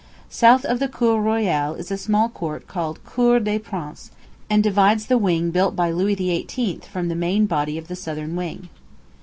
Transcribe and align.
South 0.31 0.65
of 0.65 0.79
the 0.79 0.87
Cour 0.87 1.21
Royale 1.21 1.75
is 1.75 1.91
a 1.91 1.95
small 1.95 2.27
court 2.27 2.65
called 2.65 3.03
Cour 3.05 3.39
des 3.39 3.59
Princes, 3.59 4.09
and 4.49 4.63
divides 4.63 5.05
the 5.05 5.17
wing 5.19 5.51
built 5.51 5.75
by 5.75 5.91
Louis 5.91 6.15
XVIII. 6.15 6.79
from 6.91 7.07
the 7.07 7.13
main 7.13 7.45
body 7.45 7.77
of 7.77 7.87
the 7.87 7.95
southern 7.95 8.35
wing. 8.35 8.69